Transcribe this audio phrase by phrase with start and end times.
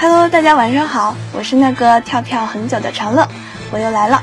[0.00, 3.28] Hello，大家晚上好，我是那个跳跳很久的长乐，
[3.70, 4.22] 我又来了。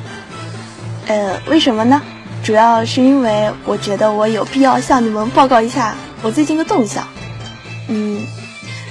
[1.06, 2.02] 呃，为什么呢？
[2.44, 5.94] 主要是因为我觉得我有必要向你们报告一下
[6.24, 7.08] 我最近的动向。
[7.90, 8.26] 嗯，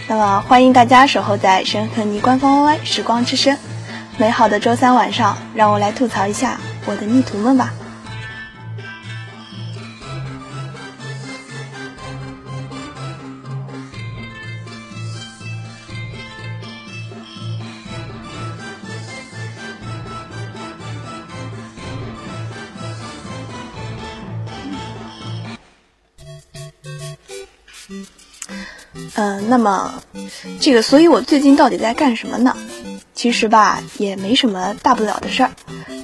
[0.07, 3.59] 那么欢迎大家守候在神和泥官方 YY 时光之声，
[4.17, 7.75] 美好的周三晚上，让我来吐槽一下我的逆徒们吧。
[29.49, 30.03] 那么
[30.61, 32.57] 这个，所以我最近到底在干什么呢？
[33.15, 35.51] 其实吧，也没什么大不了的事儿，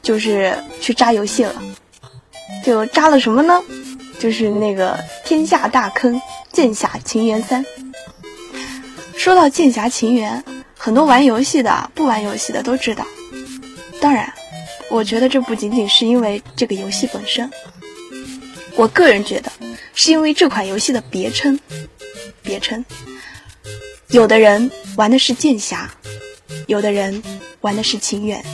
[0.03, 1.63] 就是去扎游戏了。
[2.65, 3.61] 就扎了什么呢？
[4.19, 6.17] 就是那个天下大坑
[6.53, 7.65] 《剑侠情缘三》。
[9.17, 10.43] 说到《剑侠情缘》，
[10.79, 13.07] 很多玩游戏的、不玩游戏的都知道。
[14.01, 14.33] 当然，
[14.89, 17.51] 我觉得这不仅仅是因为这个游戏本身，
[18.77, 19.51] 我个人觉得
[19.95, 21.59] 是因为这款游戏的别称。
[22.45, 22.85] 别称，
[24.13, 25.89] 有的人玩的是剑侠，
[26.67, 27.23] 有的人
[27.63, 28.45] 玩的是情缘。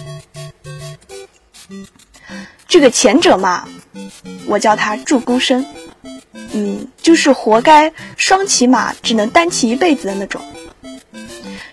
[2.68, 3.68] 这个前者嘛，
[4.46, 5.66] 我叫他祝孤生，
[6.52, 10.40] 嗯，就是活该双骑马只能单骑一辈子的那种。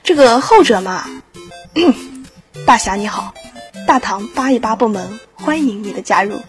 [0.04, 1.08] 这个后者嘛，
[2.66, 3.32] 大侠你好，
[3.86, 6.42] 大唐八一八部门欢迎你的加入。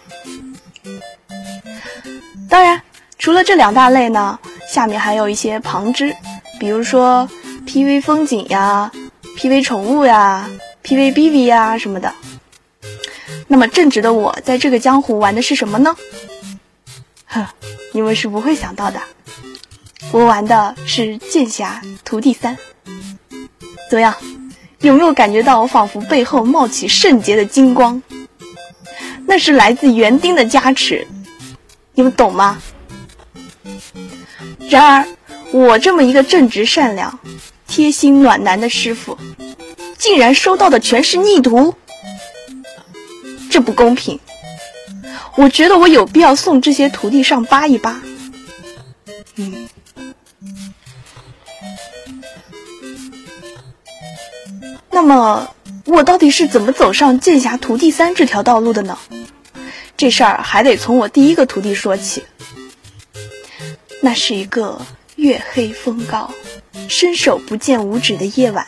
[2.49, 2.81] 当然，
[3.19, 4.39] 除了这两大类呢。
[4.69, 6.13] 下面还有一些旁支，
[6.59, 7.29] 比如说
[7.67, 8.91] PV 风景呀、
[9.37, 10.49] PV 宠物呀、
[10.83, 12.13] PV BB 呀什么的。
[13.49, 15.95] 那么正直的我在这个江湖玩的是什么呢？
[17.27, 17.47] 呵，
[17.93, 19.01] 你们是不会想到的，
[20.11, 22.57] 我玩的是剑侠徒弟三。
[23.89, 24.15] 怎么样？
[24.81, 28.03] 有没有感觉到我仿佛背后冒起圣洁的金光？
[29.27, 31.07] 那是来自园丁的加持，
[31.95, 32.59] 你们懂吗？
[34.69, 35.07] 然而，
[35.57, 37.19] 我这么一个正直善良、
[37.67, 39.17] 贴心暖男的师傅，
[39.97, 41.75] 竟然收到的全是逆徒，
[43.51, 44.21] 这不公平！
[45.35, 48.03] 我觉得我有必要送这些徒弟上扒一扒。
[49.37, 49.67] 嗯，
[54.91, 55.55] 那么
[55.87, 58.99] 我到底是怎么走上剑侠徒弟三这条道路的呢？
[59.97, 62.25] 这事儿还得从我第一个徒弟说起。
[64.03, 64.83] 那是一个
[65.17, 66.31] 月黑风高、
[66.89, 68.67] 伸手不见五指的夜晚，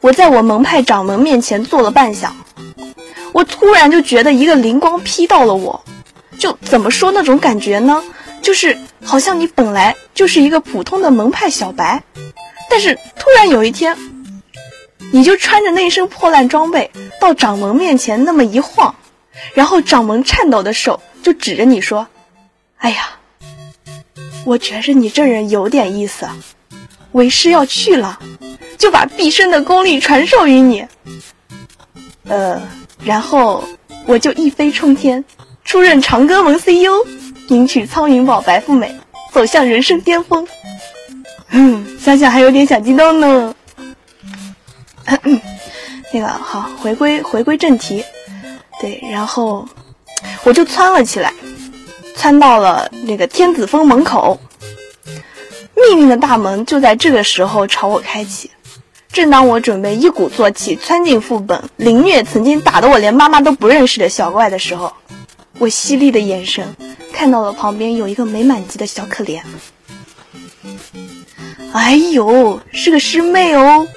[0.00, 2.28] 我在我门派掌门面前坐了半晌，
[3.32, 5.82] 我突然就觉得一个灵光劈到了我，
[6.38, 8.04] 就怎么说那种感觉呢？
[8.42, 12.02] 就是好像你本来就是一个普通的门派小白，
[12.68, 13.96] 但是突然有一天，
[15.12, 16.90] 你就穿着那身破烂装备
[17.22, 18.94] 到掌门面前那么一晃，
[19.54, 22.06] 然后掌门颤抖的手就指着你说
[22.76, 23.16] ：“哎呀。”
[24.44, 26.28] 我觉着你这人有点意思，
[27.12, 28.18] 为师要去了，
[28.78, 30.86] 就把毕生的功力传授于你。
[32.26, 32.60] 呃，
[33.04, 33.64] 然后
[34.06, 35.24] 我就一飞冲天，
[35.64, 37.04] 出任长歌门 CEO，
[37.48, 38.94] 迎娶苍云宝白富美，
[39.32, 40.46] 走向人生巅峰。
[41.50, 43.54] 嗯，想想还有点小激动呢。
[46.12, 48.04] 那个好，回归回归正题，
[48.80, 49.68] 对，然后
[50.44, 51.32] 我就窜了起来。
[52.20, 54.38] 参到了那个天子峰门口，
[55.74, 58.50] 命运的大门就在这个时候朝我开启。
[59.10, 64.92] 正当我准备一鼓作气窜进副本，凌虐曾经打得我连妈妈都不认识的小怪的时候，
[65.58, 66.76] 我犀利的眼神
[67.10, 69.40] 看到了旁边有一个没满级的小可怜。
[71.72, 73.88] 哎呦，是个师妹哦！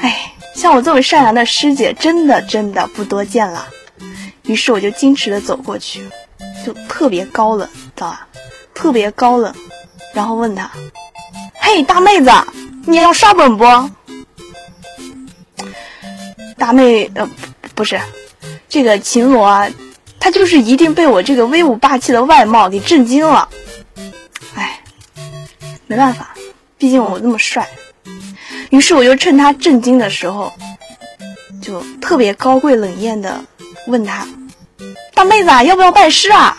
[0.00, 3.66] 哎，像我这么善良的师姐，真的真的不多见了。
[4.44, 6.04] 于是我就矜持的走过去。
[6.64, 8.26] 就特别高冷，知道吧？
[8.74, 9.54] 特别高冷，
[10.14, 10.70] 然后问他
[11.60, 12.30] ：“嘿，大妹子，
[12.86, 13.64] 你要刷本不？”
[16.56, 17.28] 大妹，呃，
[17.74, 18.00] 不是，
[18.68, 19.68] 这个秦罗啊，
[20.20, 23.48] 他就是一定被我这个威武霸气的外貌给震惊了。
[24.54, 24.80] 哎，
[25.86, 26.34] 没办法，
[26.76, 27.68] 毕竟我那么帅。
[28.70, 30.52] 于是我就趁他震惊的时候，
[31.62, 33.40] 就特别高贵冷艳的
[33.86, 34.26] 问他。
[35.18, 36.56] 大妹子，要不要拜师啊？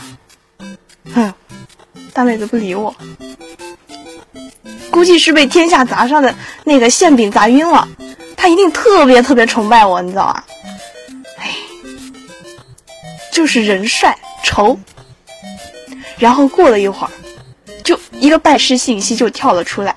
[1.15, 1.33] 哼，
[2.11, 2.93] 大妹子不理我，
[4.91, 6.35] 估计是被天下砸上的
[6.65, 7.87] 那个馅饼砸晕了。
[8.35, 10.43] 他一定特别特别崇拜我，你知道吧？
[11.37, 11.55] 哎，
[13.31, 14.13] 就是人帅
[14.43, 14.77] 丑。
[16.17, 17.11] 然后过了一会儿，
[17.81, 19.95] 就一个拜师信息就跳了出来。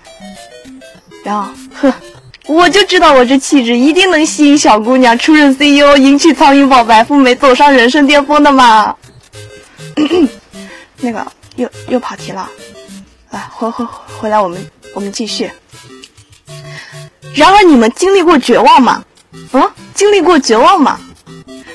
[1.25, 1.93] 然后，呵，
[2.49, 8.95] 我就知道我这气质一定能吸引小姑娘，出任 CEO，迎娶苍蝇宝白富美，走上人生巅峰的嘛。
[10.99, 12.51] 那个又又跑题了，
[13.31, 13.85] 啊，回回
[14.19, 15.51] 回来，我们我们继续。
[17.35, 19.05] 然而你们经历过绝望吗？
[19.53, 20.99] 啊，经历过绝望吗？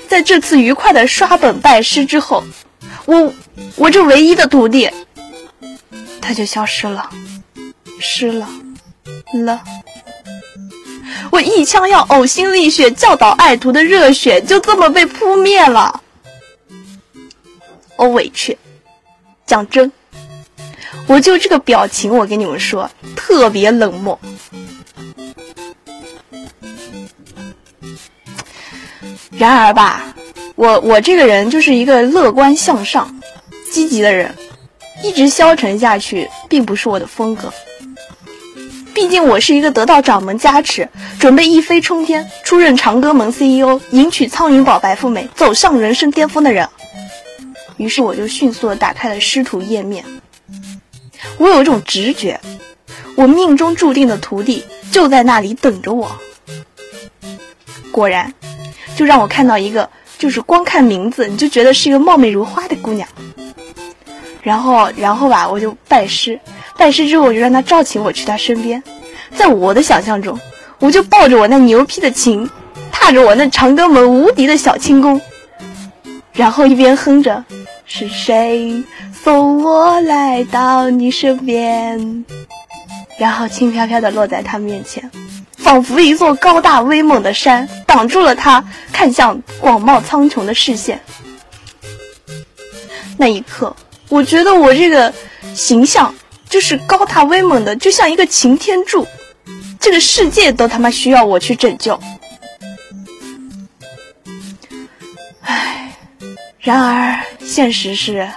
[0.07, 2.43] 在这次愉快的刷本拜师之后，
[3.05, 3.33] 我
[3.75, 4.89] 我这唯一的徒弟，
[6.21, 7.09] 他就消失了，
[7.99, 8.47] 失了，
[9.33, 9.61] 了。
[11.31, 16.01] 我一腔要呕心沥血教导爱徒的热血，就这么被扑灭了。
[17.95, 18.57] 我委屈，
[19.45, 19.91] 讲真，
[21.07, 24.19] 我就这个表情，我跟你们说，特别冷漠。
[29.31, 30.15] 然而吧，
[30.55, 33.19] 我我这个人就是一个乐观向上、
[33.71, 34.33] 积极的人，
[35.03, 37.51] 一直消沉下去并不是我的风格。
[38.97, 40.89] 毕竟我是一个得到掌门加持，
[41.19, 46.67] 准备一飞冲天，出任长歌门 CEO，迎娶苍云宝白富美，走上人生巅峰的人。
[47.77, 50.03] 于是我就迅速的打开了师徒页面。
[51.37, 52.39] 我有一种直觉，
[53.15, 56.17] 我命中注定的徒弟就在那里等着我。
[57.91, 58.33] 果然。
[58.95, 63.07] 就让我看到一个，就是光看名字你就觉得是一个貌美如花的姑娘。
[64.47, 66.39] 然后，然后吧，我就拜师，
[66.77, 68.81] 拜师之后我就让他召请我去他身边。
[69.35, 70.39] 在我的想象中，
[70.79, 72.49] 我就抱着我那牛批的琴，
[72.89, 75.19] 踏着我那长歌门无敌的小轻功，
[76.31, 77.43] 然后一边哼着
[77.85, 82.25] “是谁送我来到你身边”，
[83.19, 85.11] 然后轻飘飘的落在他面前。
[85.57, 88.63] 仿佛一座高大威猛的山，挡住了他
[88.93, 91.01] 看向广袤苍穹的视线。
[93.17, 93.75] 那一刻，
[94.09, 95.13] 我觉得我这个
[95.53, 96.13] 形象
[96.49, 99.05] 就是高大威猛的，就像一个擎天柱，
[99.79, 101.99] 这个世界都他妈需要我去拯救。
[105.41, 105.93] 唉，
[106.59, 108.29] 然而现实是，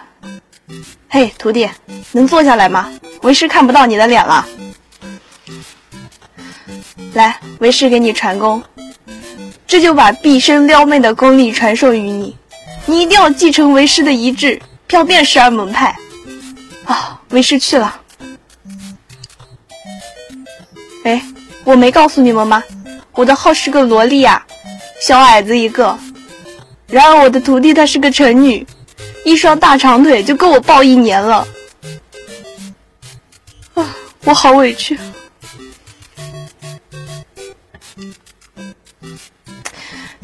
[1.09, 1.69] 嘿，徒弟，
[2.13, 2.93] 能坐下来吗？
[3.23, 4.47] 为师看不到你的脸了。
[7.15, 8.63] 来，为师给你传功，
[9.67, 12.37] 这就把毕生撩妹的功力传授于你。
[12.87, 15.97] 你一定要继承为师的遗志，飘遍十二门派。
[16.85, 18.01] 啊，为师去了。
[21.05, 21.23] 哎，
[21.63, 22.61] 我没告诉你们吗？
[23.13, 24.45] 我的号是个萝莉啊，
[25.01, 25.97] 小矮子一个。
[26.89, 28.67] 然而我的徒弟她是个成女，
[29.25, 31.47] 一双大长腿就够我抱一年了。
[33.75, 33.95] 啊，
[34.25, 34.99] 我好委屈。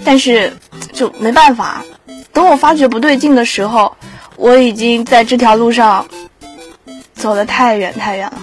[0.05, 0.53] 但是，
[0.93, 1.85] 就没办法。
[2.33, 3.97] 等我发觉不对劲的时候，
[4.37, 6.07] 我已经在这条路上
[7.15, 8.43] 走得太远太远了。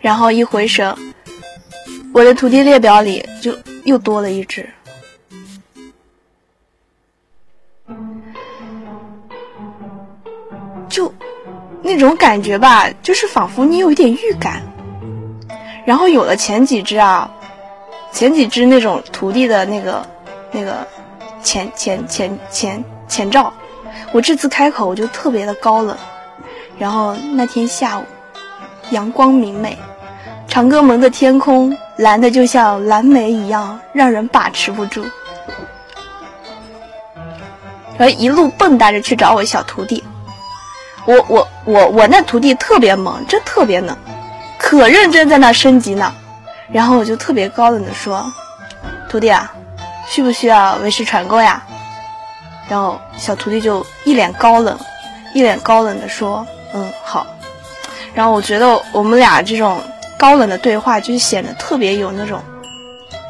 [0.00, 0.94] 然后一回神，
[2.12, 4.68] 我的徒弟列表里就又多了一只。
[10.88, 11.12] 就
[11.82, 14.60] 那种感觉吧，就是仿佛你有一点预感。
[15.86, 17.30] 然后有了前几只啊，
[18.12, 20.06] 前几只那种徒弟的那个
[20.50, 20.86] 那个
[21.42, 23.52] 前前前前前兆，
[24.12, 25.96] 我这次开口我就特别的高冷。
[26.78, 28.04] 然后那天下午，
[28.90, 29.76] 阳光明媚，
[30.48, 35.04] 长歌门的天空蓝的就像蓝莓一样，让人把持不住。
[37.98, 40.02] 然后一路蹦跶着去找我小徒弟，
[41.04, 43.96] 我我我我那徒弟特别猛，真特别能。
[44.58, 46.12] 可认真在那升级呢，
[46.72, 48.24] 然后我就特别高冷的说
[49.10, 49.52] ：“徒弟啊，
[50.12, 51.62] 需不需要为师传功呀？”
[52.68, 54.78] 然后小徒弟就一脸高冷，
[55.32, 57.26] 一脸高冷的说：“嗯，好。”
[58.12, 59.82] 然后我觉得我们俩这种
[60.18, 62.42] 高冷的对话就显得特别有那种，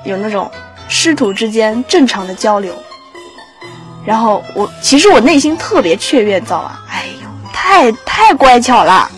[0.04, 0.50] 有那种
[0.88, 2.74] 师徒之间正常的交流。
[4.04, 6.80] 然后我其实我内心特别雀跃，知道吧？
[6.90, 9.08] 哎呦，太太乖巧了。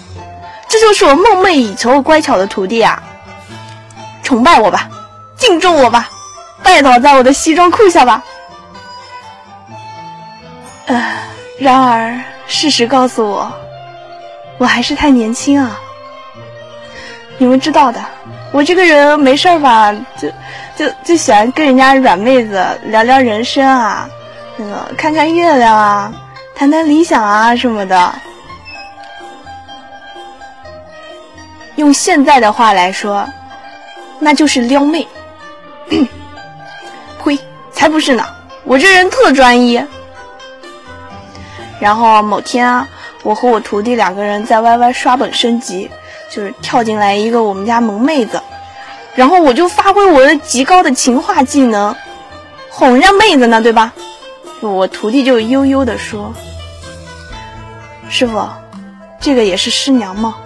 [0.68, 3.02] 这就是我梦寐以求乖巧的徒弟啊！
[4.23, 4.88] 崇拜我吧，
[5.37, 6.11] 敬重我吧，
[6.64, 8.25] 拜倒在我的西装裤下吧。
[10.87, 11.02] 呃，
[11.61, 13.52] 然而事实告诉我，
[14.59, 15.78] 我还是太年轻啊。
[17.38, 18.02] 你们知道的，
[18.52, 20.28] 我这个人没事儿吧，就
[20.76, 24.09] 就就喜欢跟人家软妹子聊聊人生啊，
[24.56, 26.12] 那个看看月亮啊，
[26.54, 28.14] 谈谈理想啊什么的。
[31.76, 33.28] 用现在的话来说，
[34.21, 35.06] 那就是撩妹。
[37.75, 38.25] 才不是呢！
[38.64, 39.85] 我这人特专一。
[41.81, 42.88] 然后某天啊，
[43.23, 45.90] 我和我徒弟两个人在 YY 刷本升级，
[46.31, 48.40] 就是跳进来一个我们家萌妹子，
[49.14, 51.95] 然后我就发挥我的极高的情话技能，
[52.71, 53.93] 哄人家妹子呢，对吧？
[54.61, 56.33] 我徒弟就悠悠的说
[58.09, 58.49] ：“师傅，
[59.21, 60.37] 这个也是师娘吗？”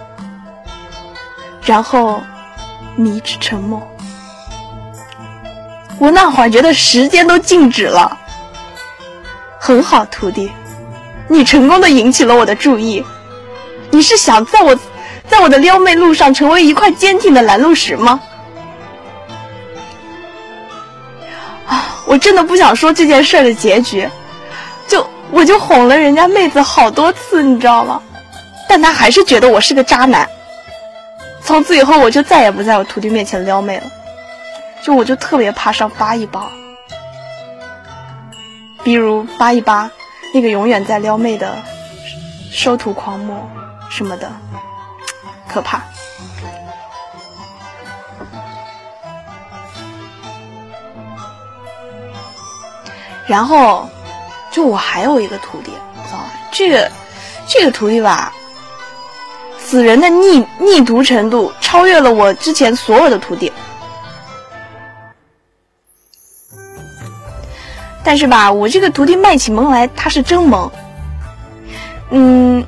[1.63, 2.21] 然后，
[2.97, 3.81] 你一直沉默。
[5.99, 8.17] 我那会儿觉得时间都静止了。
[9.59, 10.49] 很好，徒弟，
[11.27, 13.05] 你成功的引起了我的注意。
[13.91, 14.77] 你是想在我，
[15.27, 18.19] 在我的撩妹路上成为一块坚挺的拦路石吗？
[21.67, 24.07] 啊，我真的不想说这件事的结局。
[24.87, 28.01] 就我就哄了人家妹子好多次，你知道吗？
[28.69, 30.27] 但他还是觉得我是个渣男。
[31.43, 33.83] 从此以后，我就再也不在我徒弟面前撩妹了。
[34.81, 36.49] 就我就特别怕上八一八，
[38.83, 39.91] 比如八一八
[40.33, 41.57] 那个永远在撩妹的
[42.51, 43.49] 收徒狂魔
[43.89, 44.31] 什么的，
[45.47, 45.81] 可怕。
[53.27, 53.87] 然后，
[54.49, 55.71] 就我还有一个徒弟，
[56.07, 56.31] 知道吧？
[56.51, 56.89] 这个
[57.47, 58.33] 这个徒弟吧，
[59.59, 63.51] 死人的逆逆毒程度超越了我之前所有的徒弟。
[68.09, 70.71] 但是吧，我这个徒弟卖起萌来，他是真萌。
[72.09, 72.65] 嗯，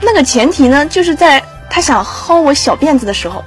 [0.00, 3.42] 那个前提呢，就是在他想薅我小辫子的时候，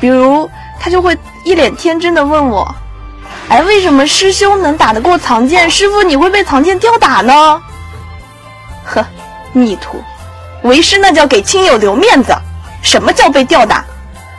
[0.00, 2.74] 比如他就会一脸天真的问我
[3.50, 7.60] ：“哎，为什么师兄能打得过藏剑，师傅你会被藏剑吊打呢？”
[8.86, 9.04] 呵，
[9.52, 10.02] 逆徒，
[10.62, 12.34] 为师那叫给亲友留面子。
[12.80, 13.84] 什么叫被吊打？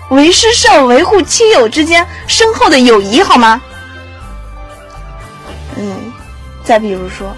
[0.10, 3.62] 为师是要维护亲友之间深厚的友谊，好吗？
[5.82, 6.12] 嗯，
[6.64, 7.34] 再比如说，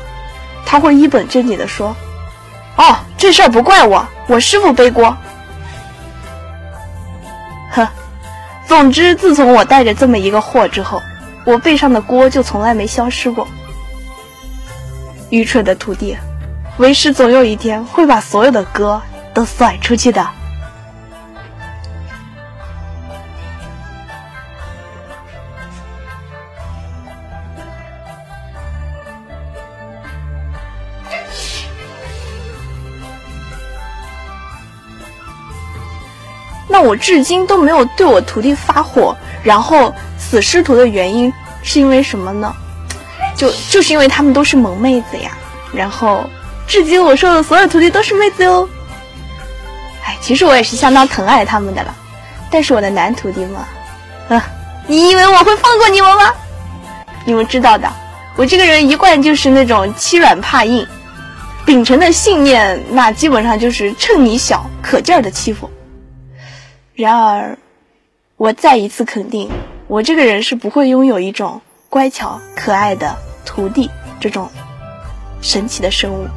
[0.65, 1.95] 他会一本正经的说
[2.75, 5.15] ：“哦，这事儿不怪我，我师傅背锅。”
[7.71, 7.87] 呵，
[8.67, 11.01] 总之，自从我带着这么一个货之后，
[11.45, 13.47] 我背上的锅就从来没消失过。
[15.29, 16.17] 愚蠢的徒弟，
[16.77, 19.01] 为师总有一天会把所有的歌
[19.33, 20.27] 都甩出去的。
[36.91, 41.31] 我至今都没有对我徒弟发火，然后死师徒的原因
[41.63, 42.53] 是因为什么呢？
[43.33, 45.31] 就就是因为他们都是萌妹子呀。
[45.73, 46.29] 然后，
[46.67, 48.67] 至今我收的所有徒弟都是妹子哟。
[50.03, 51.95] 哎，其实我也是相当疼爱他们的了。
[52.49, 53.65] 但是我的男徒弟嘛，
[54.27, 54.45] 啊，
[54.85, 56.33] 你以为我会放过你们吗？
[57.23, 57.89] 你们知道的，
[58.35, 60.85] 我这个人一贯就是那种欺软怕硬，
[61.65, 65.71] 秉承的信念，那基本上就是趁你小，可劲儿的欺负。
[67.01, 67.57] 然而，
[68.37, 69.49] 我再一次肯定，
[69.87, 73.89] 我这个人是不会拥有一种乖巧可爱的徒弟
[74.19, 74.47] 这种
[75.41, 76.27] 神奇的生物。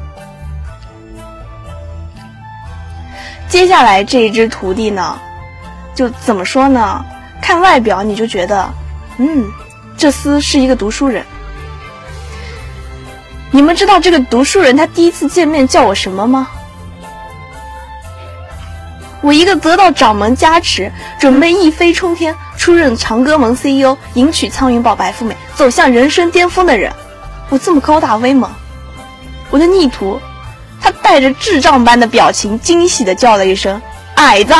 [3.47, 5.19] 接下来这一只徒弟呢，
[5.93, 7.05] 就怎么说呢？
[7.43, 8.67] 看外表你就觉得，
[9.19, 9.45] 嗯，
[9.95, 11.23] 这厮是一个读书人。
[13.51, 16.47] 你们知道这个读书人他第一次见面叫我什么吗？
[19.25, 26.93] 我一个得到掌门加持，准备一飞冲天，出任长歌盟 CEO，迎娶苍云宝白富美，走向人生巅峰的人，
[27.49, 28.47] 我这么高大威猛，
[29.49, 30.21] 我的逆徒，
[30.79, 33.81] 他带着智障般的表情，惊喜的叫了一声
[34.13, 34.53] “矮子”，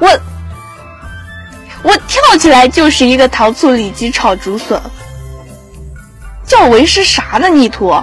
[0.00, 0.08] 我
[1.84, 4.82] 我跳起来就是一个糖醋里脊炒竹笋，
[6.44, 7.48] 叫我为师啥呢？
[7.48, 7.94] 逆徒！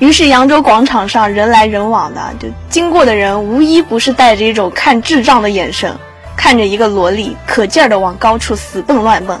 [0.00, 5.94] 于是扬州广场上人来人往的，就经过的人无一不是带着一种看智障的眼神，
[6.34, 9.38] 看着一个萝莉可劲儿的往高处死蹦乱蹦。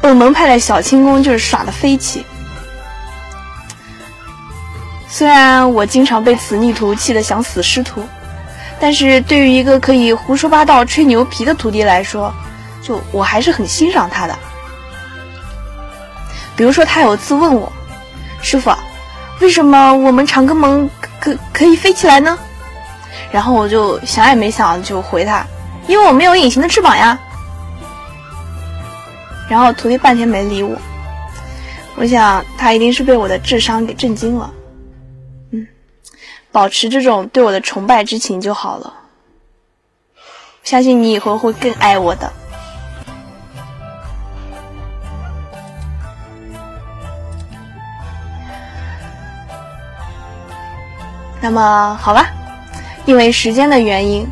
[0.00, 2.26] 本门派的小轻功就是耍的飞起。
[5.08, 8.02] 虽然我经常被此逆徒气得想死师徒，
[8.80, 12.34] 但是对于一个可以胡说八道吹牛皮的徒弟来说，
[12.82, 14.36] 就我还是很欣赏他的。
[16.56, 17.72] 比如说他有次问我，
[18.42, 18.72] 师傅。
[19.40, 20.88] 为什么我们长歌盟
[21.20, 22.38] 可可以飞起来呢？
[23.30, 25.46] 然后我就想也没想就回他，
[25.86, 27.18] 因为我没有隐形的翅膀呀。
[29.48, 30.76] 然后徒弟半天没理我，
[31.96, 34.52] 我想他一定是被我的智商给震惊了。
[35.52, 35.66] 嗯，
[36.52, 38.94] 保持这种对我的崇拜之情就好了。
[40.64, 42.32] 相信你以后会更爱我的。
[51.40, 52.26] 那么好吧，
[53.04, 54.26] 因为时间的原因，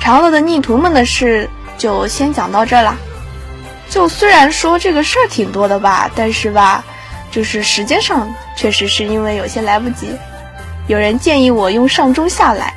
[0.00, 1.48] 长乐的逆徒们的事
[1.78, 2.96] 就先讲到这儿了。
[3.88, 6.84] 就虽然说这个事儿挺多的吧，但是吧，
[7.30, 10.10] 就是时间上确实是因为有些来不及。
[10.86, 12.72] 有人建议我用上中下来，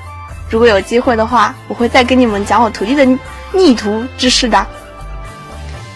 [0.50, 3.06] 如果有机会的话，我会再跟你们讲我徒弟的
[3.52, 4.66] 逆徒之事的。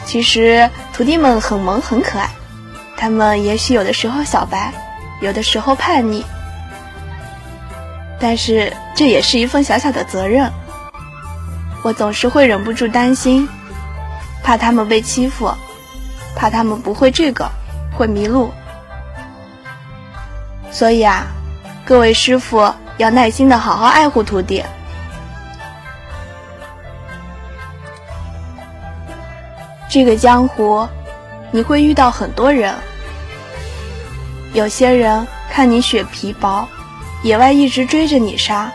[0.06, 2.30] 其实徒弟们很萌很可爱，
[2.96, 4.72] 他们也许有的时候小白，
[5.20, 6.24] 有的时候叛逆。
[8.20, 10.52] 但是这也是一份小小的责任，
[11.84, 13.48] 我总是会忍不住担心，
[14.44, 15.54] 怕他们被欺负，
[16.36, 17.50] 怕他们不会这个，
[17.96, 18.52] 会迷路。
[20.72, 21.28] 所以啊，
[21.86, 24.64] 各位师傅要耐心的好好爱护徒弟。
[29.90, 30.88] 这个江湖，
[31.52, 32.74] 你会遇到很多人，
[34.54, 36.68] 有些人看你血皮薄。
[37.24, 38.72] 野外一直追着你杀，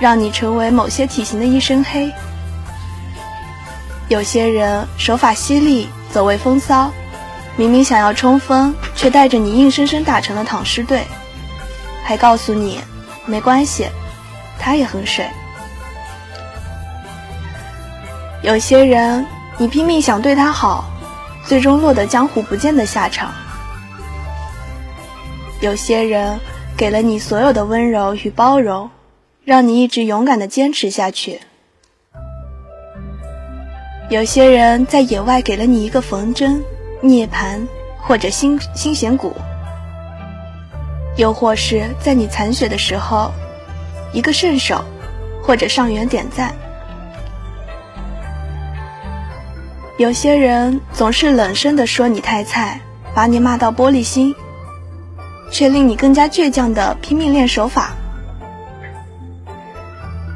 [0.00, 2.12] 让你成为某些体型的一身黑。
[4.08, 6.90] 有些人手法犀利，走位风骚，
[7.56, 11.04] 明明想要冲锋，却带着你硬生生打成了躺尸队，
[12.04, 12.80] 还告诉你
[13.24, 13.88] 没关系，
[14.58, 15.26] 他也很水。
[18.42, 19.26] 有些人
[19.58, 20.84] 你拼命想对他好，
[21.44, 23.32] 最终落得江湖不见的下场。
[25.60, 26.38] 有些人。
[26.76, 28.90] 给了你所有的温柔与包容，
[29.44, 31.40] 让你一直勇敢的坚持下去。
[34.10, 36.62] 有些人在野外给了你一个缝针、
[37.00, 37.66] 涅槃
[37.98, 39.34] 或者心心弦鼓，
[41.16, 43.32] 又或是在你残血的时候，
[44.12, 44.84] 一个圣手
[45.42, 46.54] 或者上元点赞。
[49.96, 52.78] 有些人总是冷声的说你太菜，
[53.14, 54.34] 把你骂到玻璃心。
[55.50, 57.92] 却令你更加倔强的拼命练手法。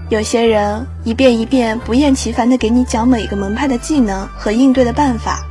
[0.08, 5.44] 有些人一遍一遍不厌其烦的给你讲每个门派的技能和应对的办法，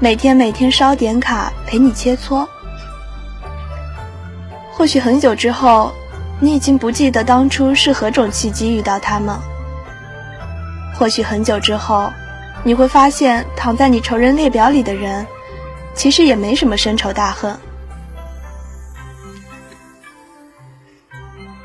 [0.00, 2.46] 每天每天烧点卡陪你切磋。
[4.72, 5.92] 或许很久之后，
[6.40, 9.36] 你已经不记得当初是何种契机遇到他们。
[10.98, 12.10] 或许很久之后，
[12.64, 15.24] 你会发现躺在你仇人列表里的人，
[15.94, 17.56] 其实也没什么深仇大恨。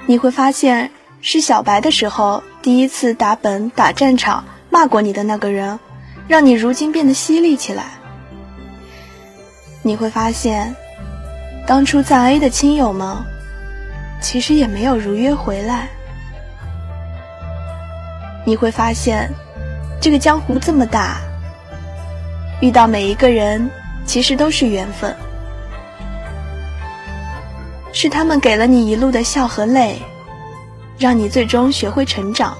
[0.08, 5.80] 你会发现，是小白的时候第一次打本打战场骂过你的那个人，
[6.28, 7.86] 让你如今变得犀利起来。
[9.82, 10.76] 你会发现，
[11.66, 13.18] 当初赞 A 的亲友们，
[14.22, 15.88] 其实也没有如约回来。
[18.46, 19.32] 你会发现，
[20.00, 21.18] 这个江湖这么大，
[22.62, 23.68] 遇到每一个人，
[24.06, 25.16] 其实都是缘分。
[27.96, 29.98] 是他们给了你一路的笑和泪，
[31.00, 32.58] 让你最终学会成长。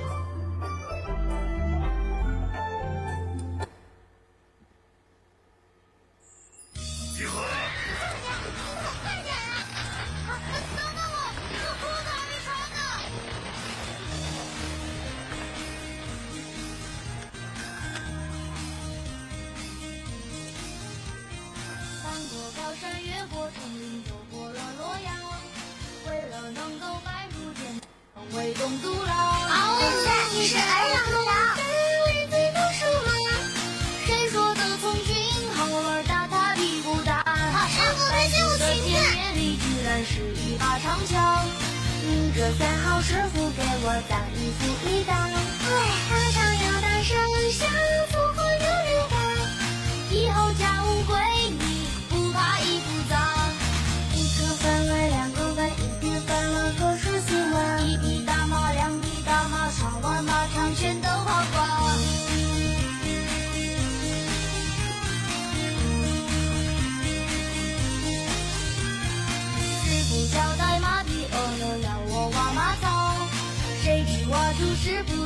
[74.76, 75.26] 小兔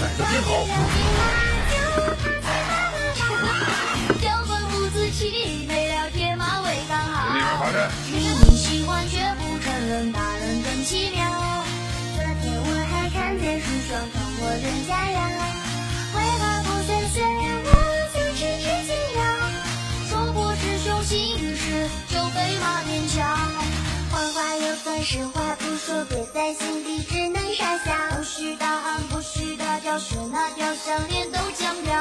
[0.00, 0.48] 崽子别跑！
[4.20, 7.68] 交关父子气，没了铁马为刚好。
[8.10, 10.31] 明明喜欢却不承认，大
[26.54, 31.92] 心里只能傻笑，不需答案，不需大叫，学那雕像连都墙角。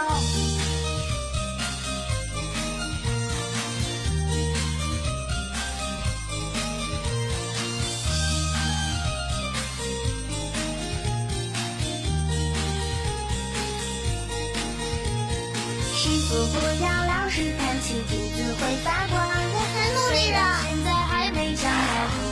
[15.93, 19.15] 师傅不要老是叹气，金子会发光。
[19.53, 21.77] 我很努力了，现在还没长高，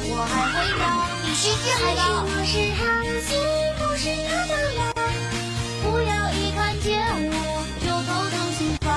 [0.10, 1.19] 我还会掉。
[1.42, 2.02] 是知还是。
[2.20, 2.84] 我是好
[3.24, 3.40] 心，
[3.80, 4.92] 不是他当然。
[5.82, 7.00] 不要一看见
[7.32, 8.88] 我就头疼心慌。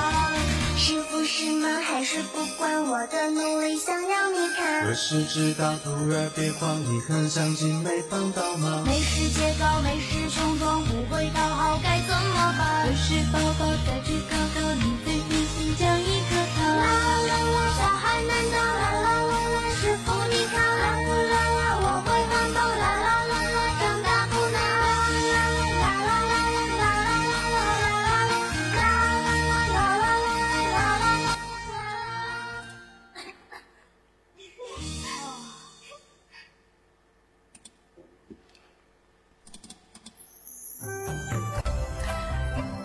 [0.75, 4.93] 是福是忙还是不管我的努力，想要你看何。
[4.93, 8.83] 时知道徒儿别慌，你很相信没帮到忙。
[8.85, 12.87] 没事借高，没事穷装，不会讨好该怎么办？
[12.87, 16.75] 有时宝宝再去考考，你最贴心讲一颗啦。
[16.75, 16.91] 啦
[17.23, 18.59] 啦啦，小孩难当，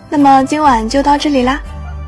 [0.09, 1.61] 那么今晚就到这里啦。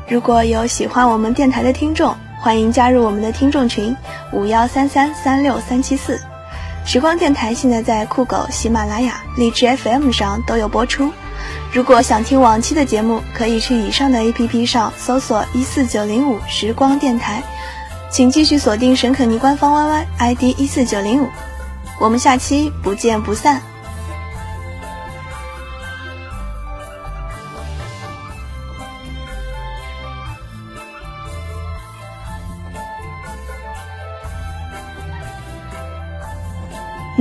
[0.08, 3.96] 如果有喜欢我们电台的听众，欢迎加入我们的听众群
[4.32, 6.20] 五幺三三三六三七四。
[6.84, 11.12] 时光电台现在在酷狗、喜马拉雅、荔枝 FM 上都有播出。
[11.72, 17.40] 如果想听往期的节目，可以去以上的 APP 上搜索一四九零五时光电台，
[18.10, 21.28] 请继续锁定沈可妮官方 YY ID 一四九零五。
[22.00, 23.62] 我们下期不见不散。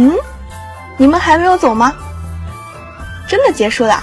[0.02, 0.18] 嗯，
[0.98, 1.94] 你们还没有走吗？
[3.28, 4.02] 真的结束了？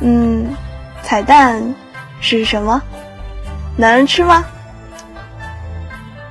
[0.00, 0.52] 嗯，
[1.04, 1.62] 彩蛋
[2.20, 2.82] 是什么？
[3.76, 4.44] 能吃吗？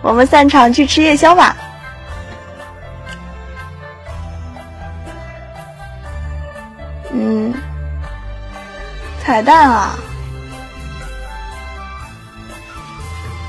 [0.01, 1.55] 我们散场去吃夜宵吧。
[7.13, 7.53] 嗯，
[9.23, 9.95] 彩蛋啊，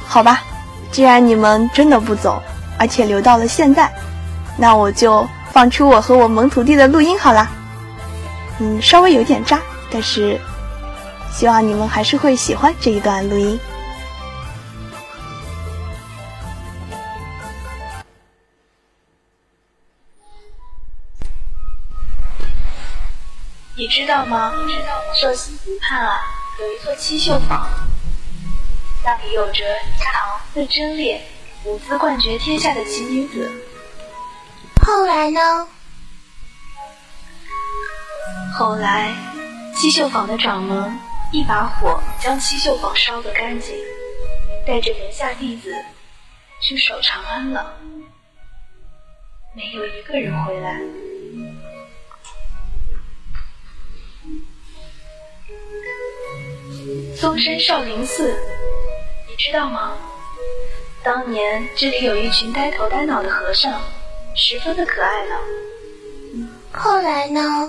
[0.07, 0.41] 好吧。
[0.95, 2.41] 既然你们真的不走，
[2.79, 3.93] 而且留到了现在，
[4.57, 7.51] 那我就放出我和我萌徒弟的录音好啦。
[8.61, 10.41] 嗯，稍微有点渣，但是
[11.33, 13.59] 希望你们还是会喜欢这一段录音。
[23.75, 24.53] 你知道吗？
[25.21, 26.21] 寿星湖畔啊，
[26.61, 27.67] 有一座七秀坊。
[29.05, 29.62] 那里有着
[30.01, 31.21] 家堂最贞烈、
[31.64, 33.53] 舞姿冠绝天下的奇女子。
[34.83, 35.69] 后来呢？
[38.59, 39.14] 后来，
[39.77, 40.99] 七秀坊的掌门
[41.33, 43.77] 一把火将七秀坊烧个干净，
[44.67, 45.75] 带着门下弟子
[46.62, 47.75] 去守长安了，
[49.55, 50.81] 没有一个人回来。
[57.14, 58.35] 嵩山少林寺。
[59.35, 59.90] 你知道吗？
[61.03, 63.81] 当年这里有一群呆头呆脑的和尚，
[64.37, 65.35] 十分的可爱呢。
[66.73, 67.68] 后来呢？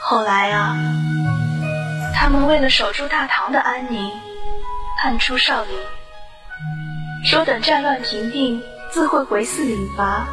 [0.00, 0.76] 后来啊，
[2.14, 4.08] 他们为了守住大唐的安宁，
[4.96, 5.76] 叛出少林，
[7.24, 10.24] 说等战乱平定，自会回寺领罚。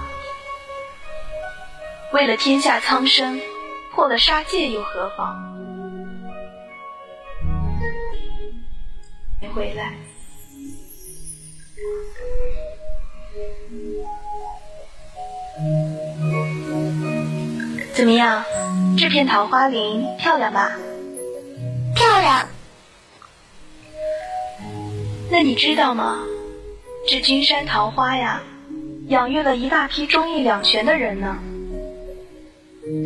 [2.14, 3.42] 为了天下苍生，
[3.92, 5.49] 破了杀戒又何妨？
[9.50, 9.94] 回来。
[17.94, 18.44] 怎么样？
[18.98, 20.72] 这片桃花林漂亮吧？
[21.96, 22.48] 漂亮。
[25.32, 26.20] 那你知道吗？
[27.08, 28.42] 这君山桃花呀，
[29.08, 31.38] 养育了一大批忠义两全的人呢。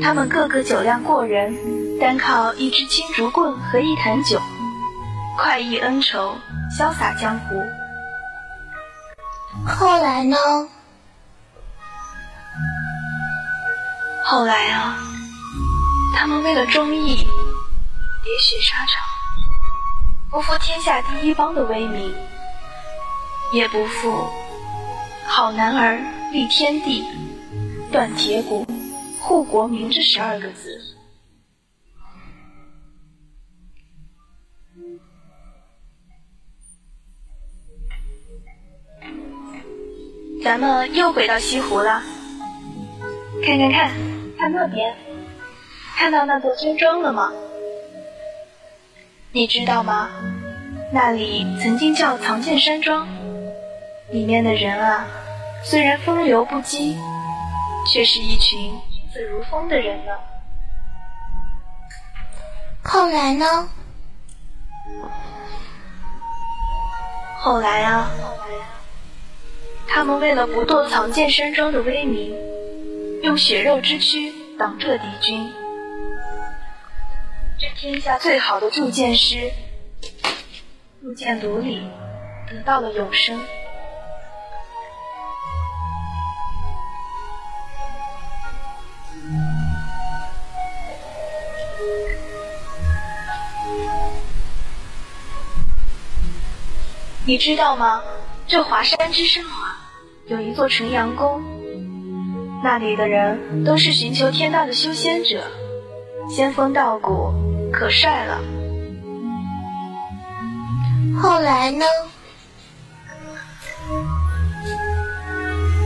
[0.01, 4.39] 他们个个酒量过人，单靠一支青竹棍和一坛酒，
[5.37, 6.37] 快意恩仇，
[6.69, 7.63] 潇洒江湖。
[9.65, 10.37] 后来呢？
[14.23, 14.97] 后来啊，
[16.15, 17.15] 他们为了忠义，
[18.23, 19.03] 喋血沙场，
[20.31, 22.13] 不负天下第一帮的威名，
[23.51, 24.29] 也不负
[25.27, 25.99] “好男儿
[26.31, 27.03] 立天地，
[27.91, 28.65] 断铁骨，
[29.19, 30.79] 护国民”这十二个字。
[40.43, 42.01] 咱们又回到西湖了。
[43.45, 43.91] 看看看，
[44.37, 44.93] 看那边，
[45.95, 47.31] 看到那座村庄了吗？
[49.31, 50.09] 你知道吗？
[50.91, 53.07] 那里曾经叫藏剑山庄，
[54.11, 55.05] 里面的人啊，
[55.63, 56.95] 虽然风流不羁，
[57.91, 58.77] 却是一群
[59.13, 60.11] 子如风的人呢？
[62.83, 63.69] 后来呢？
[67.39, 68.11] 后来啊，
[69.87, 72.35] 他们为了不堕藏剑山庄的威名，
[73.21, 75.53] 用血肉之躯挡住了敌军。
[77.59, 79.51] 这天下最好的铸剑师，
[81.01, 81.81] 入剑炉里
[82.49, 83.39] 得到了永生。
[97.25, 98.03] 你知道吗？
[98.45, 99.72] 这华山之上啊，
[100.27, 101.41] 有一座纯阳宫，
[102.63, 105.43] 那里的人都是寻求天道的修仙者，
[106.29, 107.33] 仙风道骨，
[107.73, 108.39] 可帅了。
[111.21, 111.85] 后来呢？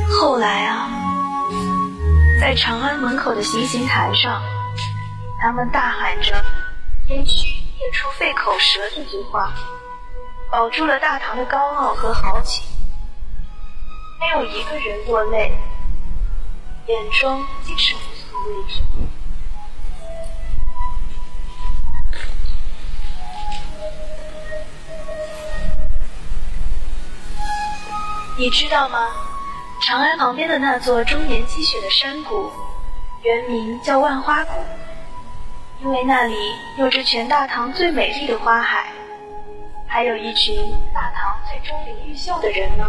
[0.08, 0.88] 后来啊，
[2.40, 4.40] 在长安门口的行刑台上，
[5.42, 6.46] 他们大喊着
[7.10, 7.48] “也许
[7.80, 9.52] 念出费口舌”这句话。
[10.52, 12.64] 保住了大唐的高傲和豪情，
[14.20, 15.52] 没有一个人落泪，
[16.88, 18.82] 眼中尽是无所畏惧。
[28.40, 29.10] 你知道吗？
[29.82, 32.52] 长安旁边的那座终年积雪的山谷，
[33.22, 34.52] 原名叫万花谷，
[35.82, 36.36] 因为那里
[36.78, 38.92] 有着全大唐最美丽的花海。
[39.88, 42.88] 还有一群大唐最钟灵毓秀的人呢。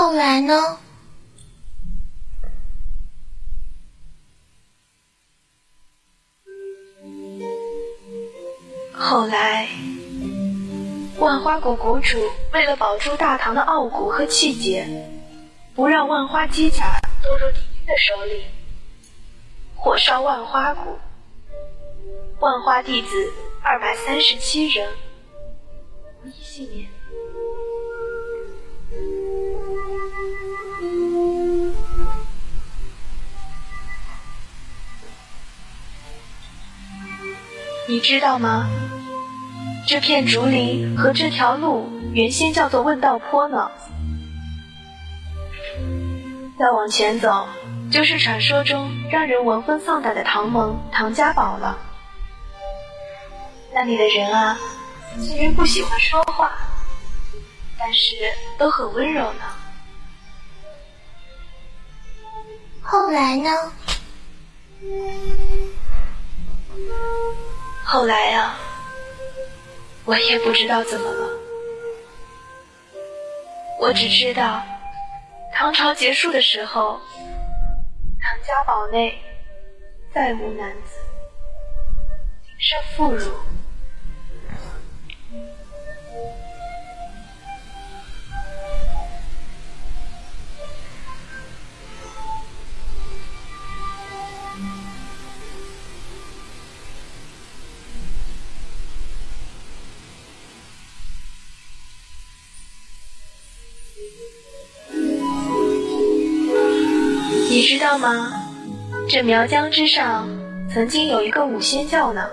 [0.00, 0.78] 后来呢？
[8.94, 9.68] 后来，
[11.18, 12.16] 万花谷谷主
[12.52, 14.86] 为了保住大唐的傲骨和气节，
[15.74, 18.44] 不让万花机甲落入敌军的手里，
[19.74, 20.96] 火烧万花谷。
[22.38, 23.32] 万花弟子
[23.64, 24.88] 二百三十七人
[26.22, 26.97] 无一幸免。
[37.88, 38.68] 你知道吗？
[39.86, 43.70] 这片竹林和这条路原先叫做问道坡呢。
[46.58, 47.48] 再往前走，
[47.90, 51.78] 就是传说中让人闻风丧胆的唐门唐家堡了。
[53.72, 54.58] 那里的人啊，
[55.18, 56.52] 虽然不喜欢说话，
[57.78, 58.14] 但是
[58.58, 59.40] 都很温柔呢。
[62.82, 63.50] 后来呢？
[67.90, 68.54] 后来啊，
[70.04, 71.26] 我也不知道怎么了。
[73.80, 74.62] 我只知道，
[75.54, 77.00] 唐朝结束的时候，
[78.20, 79.18] 唐家堡内
[80.12, 80.98] 再无男子，
[82.44, 83.30] 仅剩妇孺。
[107.68, 108.32] 知道吗？
[109.10, 110.26] 这苗疆之上
[110.72, 112.26] 曾经有一个五仙教呢，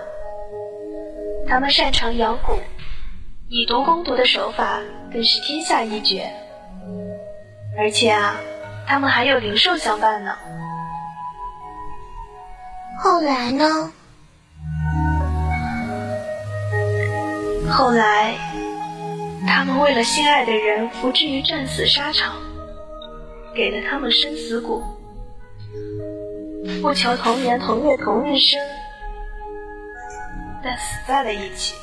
[1.46, 2.56] 他们擅长养蛊，
[3.50, 4.80] 以毒攻毒的手法
[5.12, 6.32] 更是天下一绝。
[7.76, 8.34] 而且啊，
[8.88, 10.34] 他们还有灵兽相伴呢。
[12.98, 13.92] 后来呢？
[17.68, 18.34] 后来，
[19.46, 22.36] 他们为了心爱的人不至于战死沙场，
[23.54, 24.82] 给了他们生死蛊。
[26.82, 28.60] 不求同年同月同日生，
[30.62, 31.74] 但死在了一起。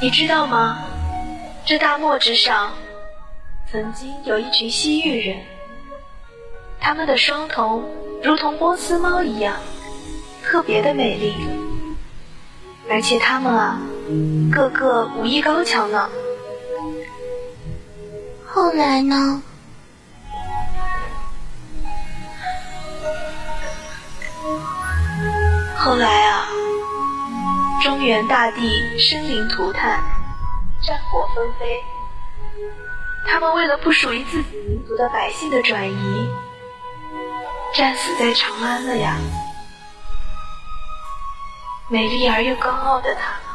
[0.00, 0.84] 你知道吗？
[1.64, 2.72] 这大漠之上，
[3.70, 5.38] 曾经有一群西域人，
[6.80, 7.84] 他们的双瞳
[8.22, 9.56] 如同波斯猫一样，
[10.44, 11.34] 特别的美丽。
[12.90, 13.78] 而且他们啊，
[14.50, 16.08] 个个武艺高强呢。
[18.46, 19.42] 后来呢？
[25.76, 26.48] 后来啊，
[27.82, 30.02] 中原大地生灵涂炭，
[30.82, 31.80] 战火纷飞。
[33.26, 36.28] 他们为了不属于自己民族的百姓的转移，
[37.76, 39.16] 战死在长安了呀。
[41.88, 43.47] 美丽而又高傲的她。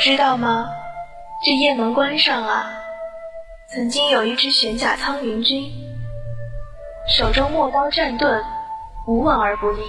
[0.00, 0.66] 知道吗？
[1.44, 2.72] 这雁门关上啊，
[3.68, 5.70] 曾经有一支玄甲苍云军，
[7.06, 8.42] 手中陌刀战盾，
[9.06, 9.82] 无往而不利。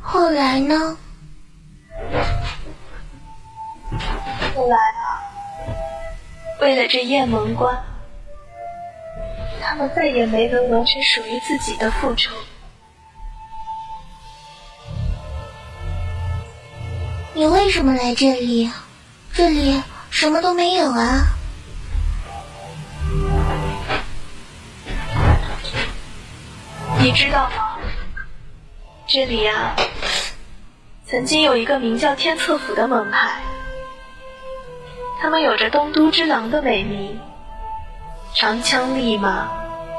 [0.00, 0.98] 后来呢？
[4.56, 5.22] 后来啊，
[6.60, 7.84] 为了这雁门关，
[9.60, 12.34] 他们再也没能完成属于自己的复仇。
[17.34, 18.70] 你为什么来这里？
[19.32, 21.24] 这里什么都没有啊！
[27.00, 27.78] 你知道吗？
[29.06, 29.74] 这里啊，
[31.06, 33.40] 曾经有一个名叫天策府的门派，
[35.18, 37.18] 他们有着东都之狼的美名，
[38.34, 39.48] 长枪立马，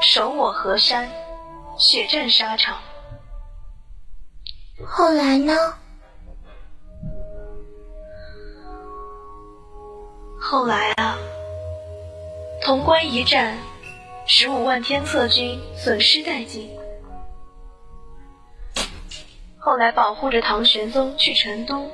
[0.00, 1.10] 守我河山，
[1.76, 2.78] 血战沙场。
[4.86, 5.52] 后来呢？
[10.46, 11.16] 后来啊，
[12.60, 13.56] 潼关一战，
[14.26, 16.70] 十五万天策军损失殆尽。
[19.58, 21.90] 后来保护着唐玄宗去成都，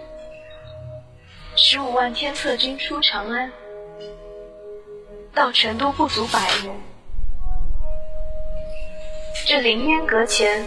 [1.55, 3.53] 十五万天策军出长安，
[5.33, 6.75] 到成都不足百人。
[9.47, 10.67] 这凌烟阁前，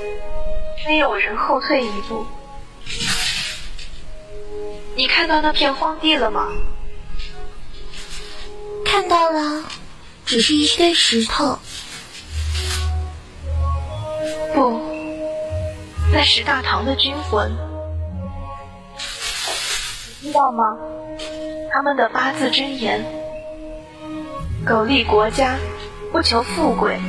[0.86, 2.26] 没有人后退一步。
[4.96, 6.48] 你看到那片荒地了吗？
[8.94, 9.64] 看到了，
[10.24, 11.58] 只是一堆石头。
[14.54, 14.80] 不，
[16.12, 17.52] 那是大唐的军魂。
[20.22, 20.78] 你知道吗？
[21.72, 23.04] 他们的八字真言：
[24.64, 25.58] 苟利国家，
[26.12, 27.00] 不求富贵。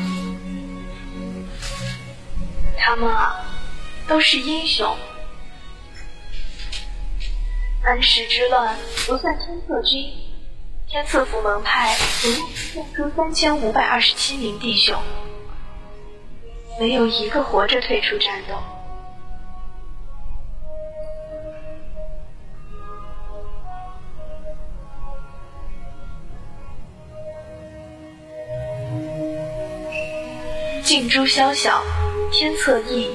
[2.78, 3.44] 他们啊，
[4.08, 4.96] 都是英雄。
[7.84, 8.74] 安史之乱
[9.06, 10.23] 不算天策军。
[10.94, 14.96] 天策府门派总共献出三千五百二十七名弟兄，
[16.78, 18.54] 没有一个活着退出战斗。
[30.84, 31.82] 尽诛宵小，
[32.30, 33.10] 天策翼，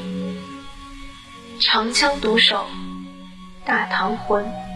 [1.61, 2.65] 长枪独守
[3.63, 4.68] 大唐魂。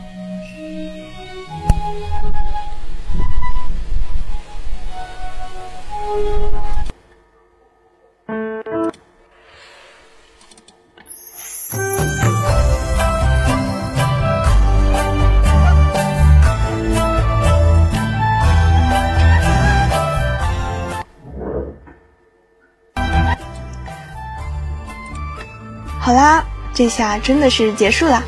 [25.99, 28.21] 好啦，这下真的是结束啦！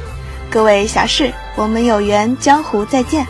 [0.49, 3.27] 各位侠士，我们有缘江湖再见。